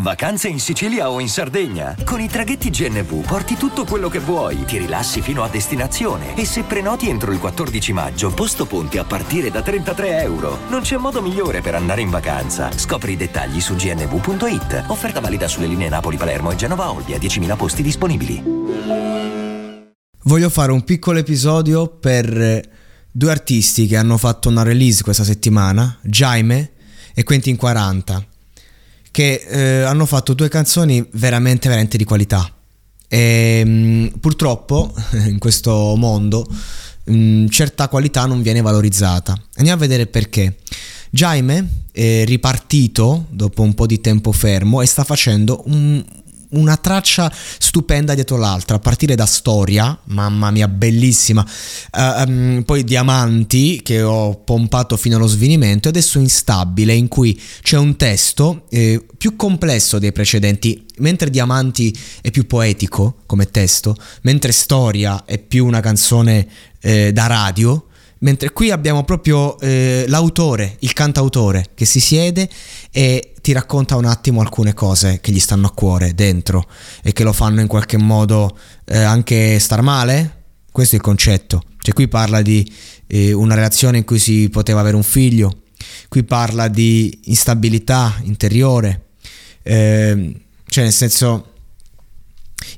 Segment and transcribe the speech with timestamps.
[0.00, 1.94] Vacanze in Sicilia o in Sardegna?
[2.04, 6.46] Con i traghetti GNV porti tutto quello che vuoi, ti rilassi fino a destinazione e
[6.46, 10.60] se prenoti entro il 14 maggio, posto ponti a partire da 33 euro.
[10.70, 12.72] Non c'è modo migliore per andare in vacanza.
[12.72, 14.84] Scopri i dettagli su gnv.it.
[14.86, 18.42] Offerta valida sulle linee Napoli-Palermo e Genova-Olbia, 10.000 posti disponibili.
[20.22, 22.70] Voglio fare un piccolo episodio per eh,
[23.10, 26.72] due artisti che hanno fatto una release questa settimana, Jaime
[27.12, 28.24] e Quentin 40,
[29.10, 32.50] che eh, hanno fatto due canzoni veramente, veramente di qualità.
[33.08, 34.94] E mh, purtroppo
[35.26, 36.46] in questo mondo
[37.04, 39.40] mh, certa qualità non viene valorizzata.
[39.56, 40.56] Andiamo a vedere perché.
[41.12, 46.04] Jaime è ripartito dopo un po' di tempo fermo e sta facendo un,
[46.50, 51.44] una traccia stupenda dietro l'altra, a partire da Storia, mamma mia, bellissima,
[51.92, 57.40] uh, um, poi Diamanti che ho pompato fino allo svenimento e adesso Instabile in cui
[57.62, 63.94] c'è un testo eh, più complesso dei precedenti, mentre Diamanti è più poetico come testo,
[64.22, 66.48] mentre Storia è più una canzone
[66.80, 67.86] eh, da radio,
[68.22, 72.48] Mentre qui abbiamo proprio eh, l'autore, il cantautore, che si siede
[72.90, 76.66] e ti racconta un attimo alcune cose che gli stanno a cuore dentro
[77.02, 80.42] e che lo fanno in qualche modo eh, anche star male.
[80.70, 81.62] Questo è il concetto.
[81.78, 82.70] Cioè qui parla di
[83.06, 85.62] eh, una relazione in cui si poteva avere un figlio,
[86.08, 89.06] qui parla di instabilità interiore,
[89.62, 90.34] ehm,
[90.66, 91.49] cioè nel senso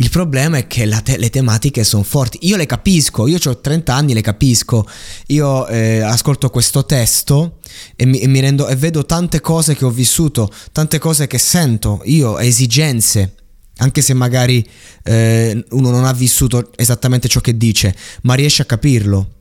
[0.00, 2.38] il problema è che te- le tematiche sono forti.
[2.42, 4.86] Io le capisco, io ho 30 anni, le capisco.
[5.28, 7.58] Io eh, ascolto questo testo
[7.96, 11.38] e mi, e mi rendo e vedo tante cose che ho vissuto, tante cose che
[11.38, 13.34] sento, io esigenze
[13.78, 14.66] anche se magari
[15.04, 19.34] eh, uno non ha vissuto esattamente ciò che dice, ma riesce a capirlo.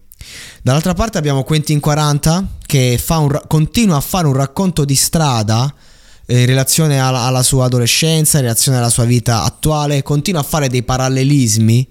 [0.62, 5.74] Dall'altra parte abbiamo Quentin 40 che un, continua a fare un racconto di strada
[6.28, 10.68] in relazione alla, alla, sua adolescenza, in relazione alla sua vita attuale, continua a fare
[10.68, 11.88] dei parallelismi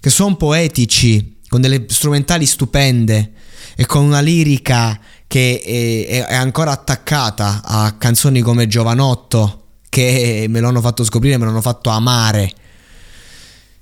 [0.00, 3.32] che sono poetici, con delle strumentali stupende
[3.76, 5.60] e con una lirica che
[6.08, 11.60] è, è ancora attaccata a canzoni come Giovanotto, che me l'hanno fatto scoprire, me l'hanno
[11.60, 12.52] fatto amare.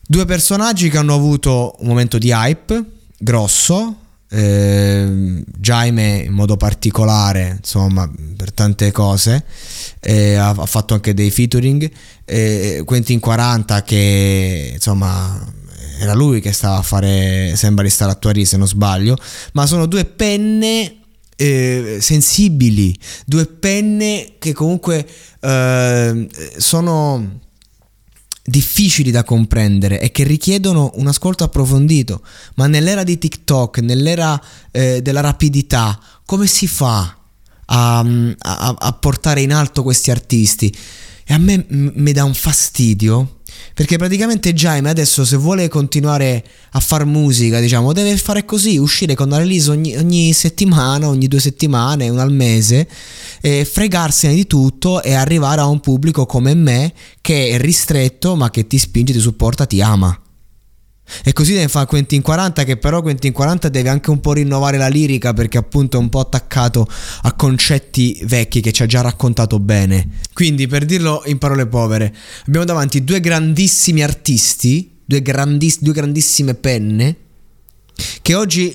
[0.01, 2.85] Due personaggi che hanno avuto un momento di hype
[3.19, 3.97] grosso,
[4.33, 9.45] eh, Jaime in modo particolare, insomma, per tante cose,
[10.01, 11.91] eh, ha, ha, fatto anche dei featuring,
[12.25, 15.53] eh, Quentin 40 che insomma
[16.01, 19.17] era lui che stava a fare, sembra di stare a Tuari se non sbaglio,
[19.53, 20.97] ma sono due penne
[21.37, 25.07] eh, sensibili, due penne che comunque
[25.41, 27.41] eh, sono
[28.45, 32.23] difficili da comprendere e che richiedono un ascolto approfondito.
[32.55, 37.17] Ma nell'era di TikTok, nell'era eh, della rapidità, come si fa
[37.67, 40.75] a, a, a, portare in alto questi artisti?
[41.25, 43.41] E a me mi dà un fastidio
[43.75, 49.15] perché praticamente Jaime adesso se vuole continuare a fare musica, diciamo, deve fare così, uscire
[49.15, 52.89] con una release ogni, ogni settimana, ogni due settimane, una al mese,
[53.41, 58.67] fregarsene di tutto e arrivare a un pubblico come me che è ristretto ma che
[58.67, 60.22] ti spinge, ti supporta, ti ama.
[61.25, 64.77] E così deve fare Quentin 40 che però Quentin 40 deve anche un po' rinnovare
[64.77, 66.87] la lirica perché appunto è un po' attaccato
[67.23, 70.09] a concetti vecchi che ci ha già raccontato bene.
[70.33, 72.15] Quindi per dirlo in parole povere,
[72.47, 77.17] abbiamo davanti due grandissimi artisti, due, grandiss- due grandissime penne
[78.23, 78.75] che oggi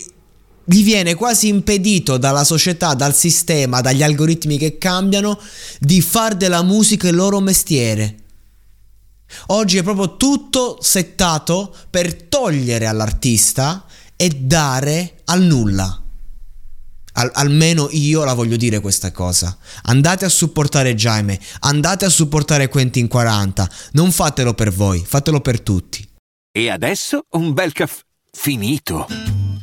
[0.70, 5.40] gli viene quasi impedito dalla società, dal sistema, dagli algoritmi che cambiano
[5.80, 8.26] di fare della musica il loro mestiere
[9.48, 13.86] Oggi è proprio tutto settato per togliere all'artista
[14.16, 16.02] e dare al nulla.
[17.14, 19.58] Al, almeno io la voglio dire questa cosa.
[19.84, 23.70] Andate a supportare Jaime, andate a supportare Quentin 40.
[23.94, 26.08] Non fatelo per voi, fatelo per tutti.
[26.52, 28.02] E adesso un bel caffè
[28.32, 29.37] finito.